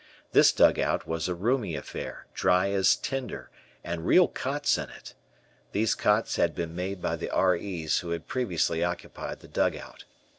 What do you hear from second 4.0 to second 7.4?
real cots in it. These cots had been made by the